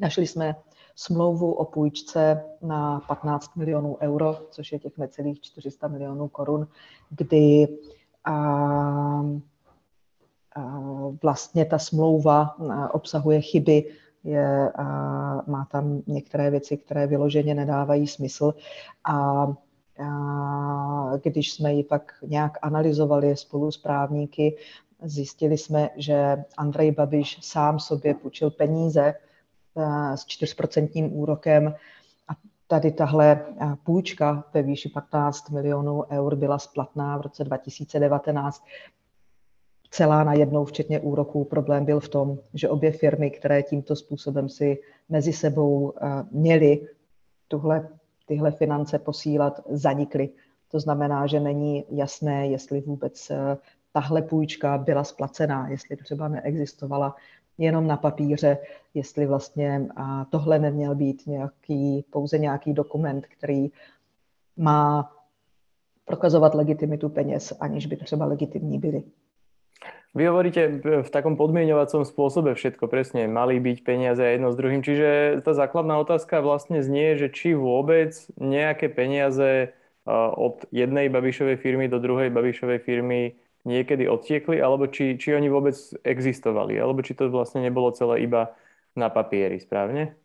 Našli 0.00 0.26
jsme 0.26 0.56
smlouvu 0.94 1.52
o 1.52 1.64
půjčce 1.64 2.44
na 2.62 3.00
15 3.00 3.56
milionů 3.56 3.96
euro, 4.00 4.38
což 4.50 4.72
je 4.72 4.78
těch 4.78 4.98
necelých 4.98 5.40
400 5.40 5.88
milionů 5.88 6.28
korun, 6.28 6.68
kdy 7.10 7.68
a, 8.24 9.24
vlastně 11.22 11.64
ta 11.64 11.78
smlouva 11.78 12.56
obsahuje 12.92 13.40
chyby, 13.40 13.84
je, 14.24 14.72
má 15.46 15.66
tam 15.70 16.02
některé 16.06 16.50
věci, 16.50 16.76
které 16.76 17.06
vyloženě 17.06 17.54
nedávají 17.54 18.06
smysl. 18.06 18.54
A 19.04 19.46
když 21.22 21.52
jsme 21.52 21.72
ji 21.72 21.84
pak 21.84 22.12
nějak 22.26 22.58
analyzovali 22.62 23.36
spolu 23.36 23.70
s 23.70 23.78
právníky, 23.78 24.56
zjistili 25.02 25.58
jsme, 25.58 25.90
že 25.96 26.44
Andrej 26.56 26.92
Babiš 26.92 27.38
sám 27.42 27.78
sobě 27.78 28.14
půjčil 28.14 28.50
peníze 28.50 29.14
s 30.14 30.26
4% 30.26 31.10
úrokem. 31.12 31.74
A 32.28 32.32
tady 32.66 32.92
tahle 32.92 33.44
půjčka 33.84 34.44
ve 34.54 34.62
výši 34.62 34.88
15 34.88 35.50
milionů 35.50 36.04
eur 36.10 36.36
byla 36.36 36.58
splatná 36.58 37.18
v 37.18 37.20
roce 37.20 37.44
2019 37.44 38.64
celá 39.90 40.24
na 40.24 40.32
jednou, 40.32 40.64
včetně 40.64 41.00
úroků. 41.00 41.44
Problém 41.44 41.84
byl 41.84 42.00
v 42.00 42.08
tom, 42.08 42.38
že 42.54 42.68
obě 42.68 42.92
firmy, 42.92 43.30
které 43.30 43.62
tímto 43.62 43.96
způsobem 43.96 44.48
si 44.48 44.78
mezi 45.08 45.32
sebou 45.32 45.92
eh, 45.96 46.08
měly 46.30 46.88
tuhle, 47.48 47.88
tyhle 48.26 48.50
finance 48.50 48.98
posílat, 48.98 49.60
zanikly. 49.68 50.28
To 50.70 50.80
znamená, 50.80 51.26
že 51.26 51.40
není 51.40 51.84
jasné, 51.90 52.46
jestli 52.46 52.80
vůbec 52.80 53.30
eh, 53.30 53.56
tahle 53.92 54.22
půjčka 54.22 54.78
byla 54.78 55.04
splacená, 55.04 55.68
jestli 55.68 55.96
třeba 55.96 56.28
neexistovala 56.28 57.16
jenom 57.58 57.86
na 57.86 57.96
papíře, 57.96 58.58
jestli 58.94 59.26
vlastně 59.26 59.88
tohle 60.30 60.58
neměl 60.58 60.94
být 60.94 61.26
nějaký, 61.26 62.04
pouze 62.10 62.38
nějaký 62.38 62.72
dokument, 62.72 63.26
který 63.26 63.70
má 64.56 65.12
prokazovat 66.04 66.54
legitimitu 66.54 67.08
peněz, 67.08 67.52
aniž 67.60 67.86
by 67.86 67.96
třeba 67.96 68.26
legitimní 68.26 68.78
byly. 68.78 69.02
Vy 70.10 70.26
hovoríte 70.26 70.82
v 70.82 71.06
takom 71.06 71.38
podmienovacom 71.38 72.02
spôsobe 72.02 72.58
všetko, 72.58 72.90
presne, 72.90 73.30
mali 73.30 73.62
byť 73.62 73.78
peniaze 73.86 74.18
jedno 74.18 74.50
s 74.50 74.58
druhým, 74.58 74.82
čiže 74.82 75.38
tá 75.46 75.54
základná 75.54 76.02
otázka 76.02 76.42
vlastne 76.42 76.82
znie, 76.82 77.14
že 77.14 77.30
či 77.30 77.54
vôbec 77.54 78.10
nejaké 78.34 78.90
peniaze 78.90 79.70
od 80.34 80.66
jednej 80.74 81.06
Babišovej 81.06 81.62
firmy 81.62 81.86
do 81.86 82.02
druhej 82.02 82.34
Babišovej 82.34 82.82
firmy 82.82 83.38
niekedy 83.62 84.10
odtiekli, 84.10 84.58
alebo 84.58 84.90
či, 84.90 85.14
či 85.14 85.30
oni 85.30 85.46
vôbec 85.46 85.78
existovali, 86.02 86.74
alebo 86.74 87.06
či 87.06 87.14
to 87.14 87.30
vlastne 87.30 87.62
nebolo 87.62 87.94
celé 87.94 88.26
iba 88.26 88.50
na 88.98 89.14
papieri, 89.14 89.62
správně? 89.62 90.16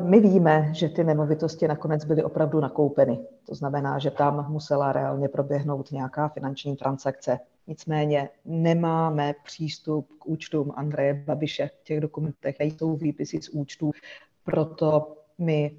My 0.00 0.20
víme, 0.20 0.68
že 0.72 0.88
ty 0.88 1.04
nemovitosti 1.04 1.68
nakonec 1.68 2.04
byly 2.04 2.24
opravdu 2.24 2.60
nakoupeny. 2.60 3.18
To 3.46 3.54
znamená, 3.54 3.98
že 3.98 4.10
tam 4.10 4.52
musela 4.52 4.92
reálně 4.92 5.28
proběhnout 5.28 5.92
nějaká 5.92 6.28
finanční 6.28 6.76
transakce. 6.76 7.38
Nicméně 7.66 8.28
nemáme 8.44 9.34
přístup 9.44 10.08
k 10.18 10.26
účtům 10.26 10.72
Andreje 10.76 11.14
Babiše. 11.14 11.70
V 11.80 11.84
těch 11.84 12.00
dokumentech 12.00 12.58
nejsou 12.58 12.96
výpisy 12.96 13.42
z 13.42 13.48
účtů, 13.48 13.90
proto 14.44 15.16
my 15.38 15.78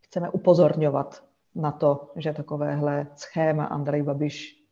chceme 0.00 0.30
upozorňovat 0.30 1.24
na 1.54 1.72
to, 1.72 2.10
že 2.16 2.32
takovéhle 2.32 3.06
schéma 3.16 3.64
Andrej 3.64 4.02
Babiš 4.02 4.64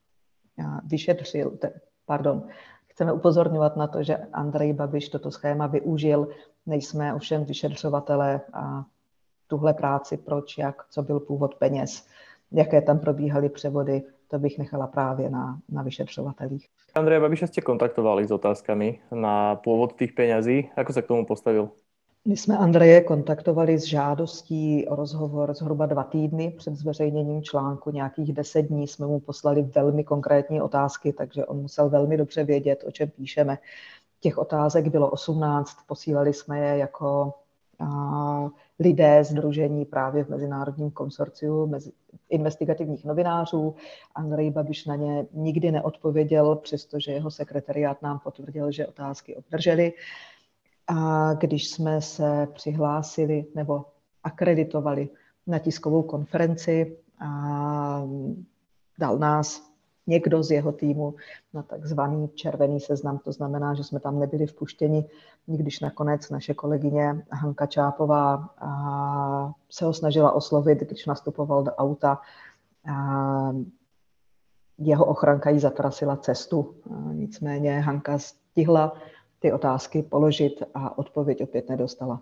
vyšetřil, 0.84 1.58
pardon, 2.06 2.48
chceme 2.98 3.14
upozorňovat 3.14 3.78
na 3.78 3.86
to, 3.86 4.02
že 4.02 4.18
Andrej 4.34 4.74
Babiš 4.74 5.14
toto 5.14 5.30
schéma 5.30 5.70
využil. 5.70 6.34
Nejsme 6.66 7.14
ovšem 7.14 7.44
vyšetřovatelé 7.44 8.40
a 8.52 8.82
tuhle 9.46 9.74
práci, 9.74 10.16
proč, 10.16 10.58
jak, 10.58 10.82
co 10.90 11.02
byl 11.02 11.20
původ 11.20 11.54
peněz, 11.54 12.06
jaké 12.52 12.82
tam 12.82 12.98
probíhaly 12.98 13.48
převody, 13.48 14.02
to 14.28 14.38
bych 14.38 14.58
nechala 14.58 14.86
právě 14.86 15.30
na, 15.30 15.58
na 15.68 15.82
vyšetřovatelích. 15.82 16.66
Andreja 16.94 17.22
Babiša 17.22 17.46
ste 17.46 17.62
kontaktovali 17.62 18.26
s 18.26 18.34
otázkami 18.34 18.98
na 19.14 19.54
původ 19.62 19.94
těch 19.94 20.12
penězí. 20.12 20.66
Ako 20.74 20.92
se 20.92 21.02
k 21.02 21.06
tomu 21.06 21.22
postavil? 21.22 21.70
My 22.28 22.36
jsme 22.36 22.58
Andreje 22.58 23.00
kontaktovali 23.00 23.78
s 23.78 23.84
žádostí 23.84 24.88
o 24.88 24.96
rozhovor 24.96 25.54
zhruba 25.54 25.86
dva 25.86 26.04
týdny 26.04 26.50
před 26.50 26.74
zveřejněním 26.74 27.42
článku. 27.42 27.90
Nějakých 27.90 28.32
deset 28.32 28.62
dní 28.62 28.86
jsme 28.88 29.06
mu 29.06 29.20
poslali 29.20 29.62
velmi 29.62 30.04
konkrétní 30.04 30.62
otázky, 30.62 31.12
takže 31.12 31.44
on 31.44 31.56
musel 31.56 31.88
velmi 31.88 32.16
dobře 32.16 32.44
vědět, 32.44 32.84
o 32.86 32.90
čem 32.90 33.10
píšeme. 33.10 33.58
Těch 34.20 34.38
otázek 34.38 34.88
bylo 34.88 35.10
18, 35.10 35.70
posílali 35.86 36.34
jsme 36.34 36.58
je 36.58 36.78
jako 36.78 37.34
lidé 38.78 39.24
združení 39.24 39.84
právě 39.84 40.24
v 40.24 40.28
Mezinárodním 40.28 40.90
konsorciu 40.90 41.66
mezi 41.66 41.92
investigativních 42.30 43.04
novinářů. 43.04 43.74
Andrej 44.14 44.50
Babiš 44.50 44.86
na 44.86 44.96
ně 44.96 45.26
nikdy 45.32 45.70
neodpověděl, 45.70 46.56
přestože 46.56 47.12
jeho 47.12 47.30
sekretariát 47.30 48.02
nám 48.02 48.18
potvrdil, 48.18 48.72
že 48.72 48.86
otázky 48.86 49.36
obdrželi. 49.36 49.92
A 50.88 51.34
když 51.34 51.70
jsme 51.70 52.02
se 52.02 52.48
přihlásili 52.52 53.46
nebo 53.54 53.84
akreditovali 54.24 55.08
na 55.46 55.58
tiskovou 55.58 56.02
konferenci, 56.02 56.96
a 57.20 58.02
dal 58.98 59.18
nás 59.18 59.68
někdo 60.06 60.42
z 60.42 60.50
jeho 60.50 60.72
týmu 60.72 61.14
na 61.54 61.62
takzvaný 61.62 62.28
červený 62.28 62.80
seznam. 62.80 63.18
To 63.18 63.32
znamená, 63.32 63.74
že 63.74 63.84
jsme 63.84 64.00
tam 64.00 64.18
nebyli 64.18 64.46
vpuštěni, 64.46 65.04
když 65.46 65.80
nakonec 65.80 66.30
naše 66.30 66.54
kolegyně 66.54 67.26
Hanka 67.30 67.66
Čápová 67.66 68.54
se 69.70 69.84
ho 69.84 69.92
snažila 69.92 70.32
oslovit, 70.32 70.80
když 70.80 71.06
nastupoval 71.06 71.62
do 71.62 71.74
auta. 71.74 72.20
jeho 74.78 75.04
ochranka 75.04 75.50
jí 75.50 75.60
zatrasila 75.60 76.16
cestu. 76.16 76.74
Nicméně 77.12 77.80
Hanka 77.80 78.18
stihla 78.18 78.92
ty 79.40 79.52
otázky 79.52 80.02
položit 80.02 80.62
a 80.74 80.98
odpověď 80.98 81.42
opět 81.42 81.68
nedostala. 81.68 82.20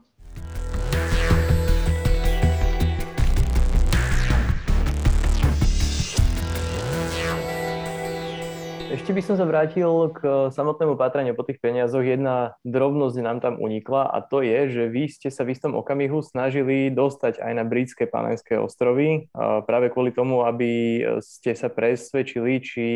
Ešte 8.87 9.13
by 9.13 9.23
som 9.23 9.37
sa 9.39 9.47
vrátil 9.47 10.11
k 10.19 10.51
samotnému 10.51 10.99
pátraniu 10.99 11.31
po 11.39 11.47
tých 11.47 11.63
peniazoch. 11.63 12.03
Jedna 12.03 12.59
drobnosť 12.67 13.17
nám 13.23 13.39
tam 13.39 13.55
unikla 13.63 14.03
a 14.09 14.19
to 14.19 14.43
je, 14.43 14.73
že 14.73 14.83
vy 14.91 15.07
ste 15.07 15.29
sa 15.31 15.47
v 15.47 15.55
istom 15.55 15.79
okamihu 15.79 16.27
snažili 16.27 16.91
dostať 16.91 17.39
aj 17.39 17.53
na 17.55 17.63
britské 17.63 18.11
panenské 18.11 18.59
ostrovy 18.59 19.31
práve 19.63 19.95
kvôli 19.95 20.11
tomu, 20.11 20.43
aby 20.43 21.03
ste 21.23 21.55
sa 21.55 21.71
presvedčili, 21.71 22.59
či 22.59 22.87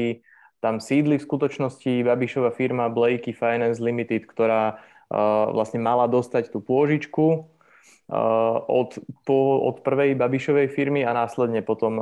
tam 0.60 0.80
sídli 0.80 1.16
v 1.16 1.26
skutočnosti 1.26 2.04
Babišova 2.04 2.52
firma 2.52 2.92
Blakey 2.92 3.32
Finance 3.32 3.80
Limited, 3.80 4.28
ktorá 4.28 4.80
vlastne 5.50 5.82
mala 5.82 6.06
dostať 6.06 6.54
tú 6.54 6.62
pôžičku 6.62 7.50
od, 8.68 8.90
po, 9.26 9.38
od 9.66 9.82
prvej 9.82 10.14
Babišovej 10.14 10.68
firmy 10.70 11.02
a 11.02 11.16
následne 11.16 11.62
potom 11.62 11.98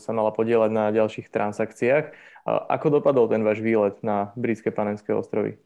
sa 0.00 0.10
mala 0.16 0.32
podielať 0.32 0.70
na 0.72 0.88
ďalších 0.88 1.28
transakciách. 1.28 2.12
Ako 2.46 3.00
dopadol 3.00 3.28
ten 3.28 3.44
váš 3.44 3.60
výlet 3.60 4.00
na 4.00 4.32
britské 4.36 4.70
panenské 4.70 5.12
ostrovy? 5.12 5.60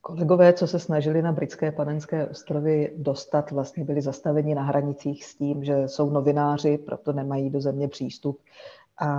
Kolegové, 0.00 0.52
co 0.52 0.66
se 0.66 0.78
snažili 0.78 1.22
na 1.22 1.32
britské 1.32 1.72
panenské 1.72 2.26
ostrovy 2.26 2.92
dostat, 2.96 3.50
vlastně 3.50 3.84
byli 3.84 4.02
zastaveni 4.02 4.54
na 4.54 4.62
hranicích 4.62 5.24
s 5.24 5.34
tím, 5.34 5.64
že 5.64 5.88
jsou 5.88 6.10
novináři, 6.10 6.78
proto 6.78 7.12
nemají 7.12 7.50
do 7.50 7.60
země 7.60 7.88
přístup. 7.88 8.40
A 9.02 9.10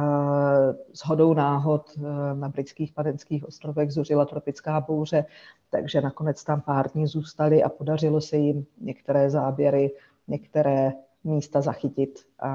s 0.94 1.02
hodou 1.06 1.34
náhod 1.34 1.92
eh, 1.98 2.02
na 2.34 2.50
britských 2.50 2.94
panenských 2.94 3.44
ostrovech 3.48 3.92
zuřila 3.92 4.26
tropická 4.26 4.82
bouře, 4.82 5.26
takže 5.70 6.02
nakonec 6.02 6.44
tam 6.44 6.62
pár 6.62 6.92
dní 6.92 7.08
zůstali 7.08 7.64
a 7.64 7.70
podařilo 7.70 8.22
se 8.22 8.38
jim 8.38 8.66
některé 8.82 9.30
záběry, 9.30 9.92
některé 10.28 10.92
místa 11.24 11.62
zachytit 11.62 12.20
a 12.40 12.52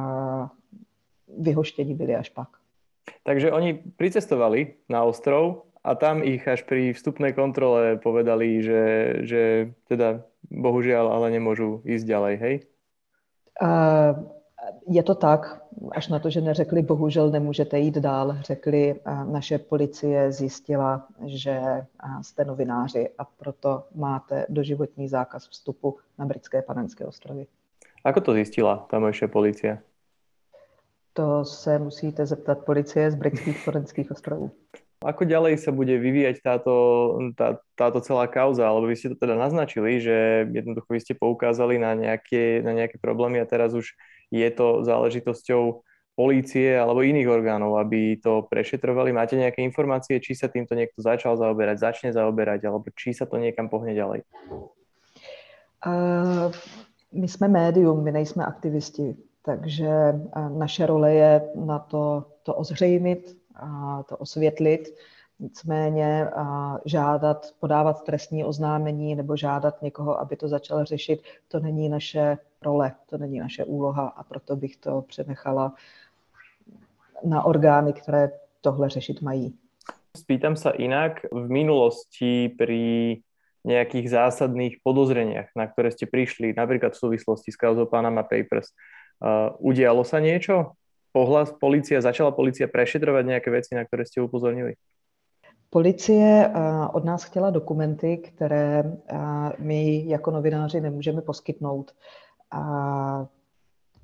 vyhoštění 1.38 1.94
byli 1.94 2.16
až 2.16 2.28
pak. 2.28 2.48
Takže 3.22 3.52
oni 3.52 3.74
pricestovali 3.96 4.74
na 4.88 5.04
ostrov 5.04 5.68
a 5.84 5.94
tam 5.94 6.22
ich 6.22 6.48
až 6.48 6.62
pri 6.68 6.92
vstupnej 6.92 7.32
kontrole 7.32 7.96
povedali, 7.96 8.60
že, 8.60 8.84
že 9.24 9.42
teda 9.88 10.24
bohužiaľ 10.52 11.12
ale 11.12 11.32
nemôžu 11.32 11.80
ísť 11.84 12.04
ďalej, 12.04 12.34
hej? 12.40 12.54
Uh, 13.58 14.28
je 14.86 15.02
to 15.02 15.14
tak, 15.14 15.64
až 15.92 16.08
na 16.08 16.18
to, 16.18 16.30
že 16.30 16.40
neřekli, 16.40 16.82
bohužel 16.82 17.30
nemůžete 17.30 17.78
jít 17.78 17.94
dál, 17.94 18.36
řekli, 18.40 18.94
naše 19.32 19.58
policie 19.58 20.32
zjistila, 20.32 21.06
že 21.26 21.60
jste 22.22 22.44
novináři 22.44 23.08
a 23.18 23.24
proto 23.24 23.84
máte 23.94 24.46
doživotní 24.48 25.08
zákaz 25.08 25.48
vstupu 25.48 25.96
na 26.18 26.26
britské 26.26 26.62
panenské 26.62 27.06
ostrovy. 27.06 27.46
Ako 28.04 28.20
to 28.20 28.32
zjistila 28.32 28.86
tamojšia 28.90 29.28
policia? 29.28 29.78
To 31.12 31.44
se 31.44 31.78
musíte 31.78 32.26
zeptat 32.26 32.64
policie 32.64 33.10
z 33.10 33.14
britských 33.14 33.64
panenských 33.64 34.10
ostrovů. 34.10 34.50
Ako 34.98 35.30
ďalej 35.30 35.62
sa 35.62 35.70
bude 35.70 35.94
vyvíjať 35.94 36.42
táto, 36.42 36.74
tá, 37.38 37.62
táto 37.78 38.02
celá 38.02 38.26
kauza? 38.26 38.66
Alebo 38.66 38.90
vy 38.90 38.98
ste 38.98 39.14
to 39.14 39.18
teda 39.18 39.38
naznačili, 39.38 40.02
že 40.02 40.46
jednoducho 40.50 40.90
vy 40.90 41.00
ste 41.02 41.14
poukázali 41.14 41.78
na 41.78 41.94
nejaké, 41.94 42.66
na 42.66 42.74
nejaké 42.74 42.98
problémy 42.98 43.38
a 43.38 43.46
teraz 43.46 43.78
už 43.78 43.94
je 44.30 44.48
to 44.50 44.84
záležitosťou 44.84 45.82
polície 46.18 46.74
alebo 46.74 47.06
iných 47.06 47.30
orgánov, 47.30 47.78
aby 47.78 48.18
to 48.18 48.42
prešetrovali? 48.50 49.14
Máte 49.14 49.38
nejaké 49.38 49.62
informácie, 49.62 50.18
či 50.18 50.34
sa 50.34 50.50
týmto 50.50 50.74
niekto 50.74 50.98
začal 50.98 51.38
zaoberať, 51.38 51.78
začne 51.78 52.10
zaoberať, 52.10 52.66
alebo 52.66 52.90
či 52.90 53.14
sa 53.14 53.22
to 53.22 53.38
niekam 53.38 53.70
pohne 53.70 53.94
ďalej? 53.94 54.26
Uh, 55.86 56.50
my 57.12 57.28
jsme 57.28 57.48
médium, 57.48 58.04
my 58.04 58.12
nejsme 58.12 58.46
aktivisti, 58.46 59.14
takže 59.42 59.88
naše 60.48 60.86
role 60.86 61.14
je 61.14 61.32
na 61.54 61.78
to, 61.78 62.24
to 62.42 62.54
ozřejmit, 62.54 63.36
to 64.08 64.16
osvětlit, 64.16 64.94
nicméně 65.40 66.28
žádat, 66.84 67.46
podávat 67.60 68.04
trestní 68.04 68.44
oznámení 68.44 69.14
nebo 69.14 69.36
žádat 69.36 69.82
někoho, 69.82 70.20
aby 70.20 70.36
to 70.36 70.48
začal 70.48 70.84
řešit, 70.84 71.22
to 71.48 71.60
není 71.60 71.88
naše 71.88 72.38
role, 72.62 72.92
to 73.10 73.18
není 73.18 73.38
naše 73.38 73.64
úloha 73.64 74.08
a 74.08 74.22
proto 74.22 74.56
bych 74.56 74.76
to 74.76 75.02
přenechala 75.02 75.74
na 77.24 77.42
orgány, 77.42 77.92
které 77.92 78.30
tohle 78.60 78.88
řešit 78.88 79.22
mají. 79.22 79.54
Spýtam 80.16 80.56
sa 80.58 80.74
inak, 80.74 81.30
v 81.30 81.46
minulosti 81.46 82.50
pri 82.58 83.22
nejakých 83.62 84.10
zásadných 84.10 84.82
podozreniach, 84.82 85.54
na 85.54 85.70
ktoré 85.70 85.94
ste 85.94 86.10
prišli, 86.10 86.56
napríklad 86.58 86.96
v 86.96 87.02
súvislosti 87.06 87.54
s 87.54 87.60
kauzou 87.60 87.86
Panama 87.86 88.26
Papers, 88.26 88.74
uh, 89.22 89.54
udialo 89.62 90.02
sa 90.02 90.18
niečo? 90.18 90.74
pohľad 91.12 91.58
policia, 91.58 92.04
začala 92.04 92.30
policia 92.30 92.68
prešetrovať 92.68 93.24
nejaké 93.26 93.48
veci, 93.50 93.74
na 93.74 93.82
ktoré 93.82 94.06
ste 94.06 94.22
upozornili? 94.22 94.76
Policie 95.70 96.48
od 96.92 97.04
nás 97.04 97.24
chtěla 97.24 97.50
dokumenty, 97.50 98.16
které 98.16 98.82
my 99.58 100.08
jako 100.08 100.30
novináři 100.30 100.80
nemůžeme 100.80 101.22
poskytnout. 101.22 101.92
A 102.50 103.26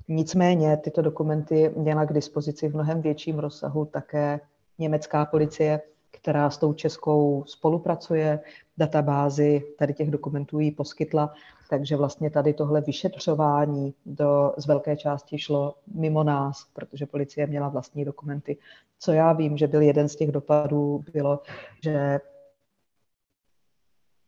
nicméně 0.07 0.77
tyto 0.77 1.01
dokumenty 1.01 1.71
měla 1.75 2.05
k 2.05 2.13
dispozici 2.13 2.67
v 2.67 2.73
mnohem 2.73 3.01
větším 3.01 3.39
rozsahu 3.39 3.85
také 3.85 4.39
německá 4.79 5.25
policie, 5.25 5.81
která 6.11 6.49
s 6.49 6.57
tou 6.57 6.73
českou 6.73 7.43
spolupracuje, 7.47 8.39
databázi 8.77 9.63
tady 9.79 9.93
těch 9.93 10.11
dokumentů 10.11 10.59
jí 10.59 10.71
poskytla, 10.71 11.33
takže 11.69 11.95
vlastně 11.95 12.29
tady 12.29 12.53
tohle 12.53 12.81
vyšetřování 12.81 13.93
do, 14.05 14.53
z 14.57 14.65
velké 14.65 14.97
části 14.97 15.37
šlo 15.37 15.75
mimo 15.93 16.23
nás, 16.23 16.67
protože 16.73 17.05
policie 17.05 17.47
měla 17.47 17.69
vlastní 17.69 18.05
dokumenty. 18.05 18.57
Co 18.99 19.11
já 19.11 19.33
vím, 19.33 19.57
že 19.57 19.67
byl 19.67 19.81
jeden 19.81 20.09
z 20.09 20.15
těch 20.15 20.31
dopadů, 20.31 21.03
bylo, 21.13 21.39
že 21.83 22.19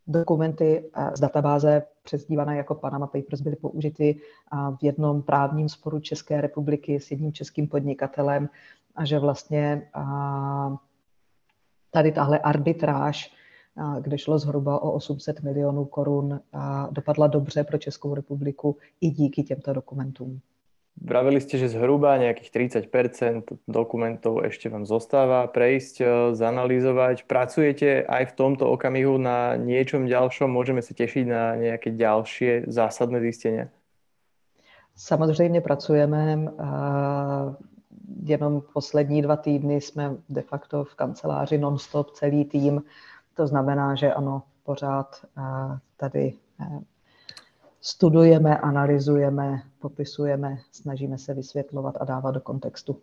dokumenty 0.08 0.90
z 1.14 1.20
databáze 1.20 1.82
přezdívané 2.02 2.56
jako 2.56 2.74
Panama 2.74 3.06
Papers 3.06 3.40
byly 3.40 3.56
použity 3.56 4.20
v 4.80 4.84
jednom 4.84 5.22
právním 5.22 5.68
sporu 5.68 6.00
České 6.00 6.40
republiky 6.40 7.00
s 7.00 7.10
jedním 7.10 7.32
českým 7.32 7.68
podnikatelem 7.68 8.48
a 8.96 9.04
že 9.04 9.18
vlastně 9.18 9.90
tady 11.90 12.12
tahle 12.12 12.38
arbitráž, 12.38 13.34
kde 14.00 14.18
šlo 14.18 14.38
zhruba 14.38 14.82
o 14.82 14.92
800 14.92 15.42
milionů 15.42 15.84
korun, 15.84 16.40
dopadla 16.90 17.26
dobře 17.26 17.64
pro 17.64 17.78
Českou 17.78 18.14
republiku 18.14 18.76
i 19.00 19.10
díky 19.10 19.42
těmto 19.42 19.72
dokumentům. 19.72 20.40
Vravili 20.98 21.38
ste, 21.38 21.62
že 21.62 21.70
zhruba 21.70 22.18
nejakých 22.18 22.50
30% 22.90 23.70
dokumentov 23.70 24.42
ešte 24.42 24.66
vám 24.66 24.82
zostáva 24.82 25.46
prejsť, 25.46 25.94
e, 26.00 26.04
zanalýzovať. 26.34 27.24
Pracujete 27.30 28.02
aj 28.02 28.34
v 28.34 28.36
tomto 28.36 28.66
okamihu 28.66 29.14
na 29.14 29.54
niečom 29.54 30.10
ďalšom? 30.10 30.50
Môžeme 30.50 30.82
sa 30.82 30.92
tešiť 30.92 31.24
na 31.24 31.54
nejaké 31.54 31.94
ďalšie 31.94 32.66
zásadné 32.66 33.20
zistenia? 33.22 33.70
Samozřejmě 34.98 35.60
pracujeme 35.60 36.38
jenom 38.22 38.62
poslední 38.72 39.22
dva 39.22 39.36
týdny 39.36 39.80
jsme 39.80 40.16
de 40.28 40.42
facto 40.42 40.84
v 40.84 40.94
kanceláři 40.94 41.58
non-stop 41.58 42.10
celý 42.10 42.44
tým. 42.44 42.82
To 43.34 43.46
znamená, 43.46 43.94
že 43.94 44.12
ano, 44.12 44.42
pořád 44.64 45.24
tady 45.96 46.34
studujeme, 47.88 48.58
analyzujeme, 48.58 49.62
popisujeme, 49.78 50.58
snažíme 50.72 51.18
se 51.18 51.34
vysvětlovat 51.34 51.94
a 52.00 52.04
dávat 52.04 52.30
do 52.30 52.40
kontextu. 52.40 53.00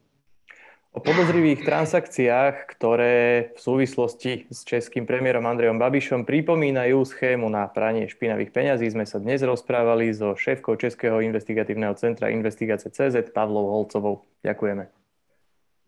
O 0.95 1.03
podozrivých 1.03 1.67
transakciách, 1.67 2.71
ktoré 2.71 3.51
v 3.51 3.59
súvislosti 3.59 4.47
s 4.47 4.63
českým 4.63 5.03
premiérom 5.03 5.43
Andrejom 5.43 5.75
Babišom 5.75 6.23
pripomínajú 6.23 7.03
schému 7.03 7.51
na 7.51 7.67
pranie 7.67 8.07
špinavých 8.07 8.55
peňazí, 8.55 8.87
sme 8.95 9.03
sa 9.03 9.19
dnes 9.19 9.43
rozprávali 9.43 10.15
so 10.15 10.39
šéfkou 10.39 10.79
Českého 10.79 11.19
investigatívneho 11.19 11.91
centra 11.99 12.31
Investigace 12.31 12.87
CZ 12.87 13.35
Pavlou 13.35 13.67
Holcovou. 13.75 14.23
Ďakujeme. 14.39 14.87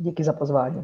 Díky 0.03 0.23
za 0.23 0.33
pozvání. 0.33 0.83